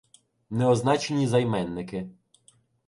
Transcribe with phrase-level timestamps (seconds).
[0.49, 2.09] Неозначені займенники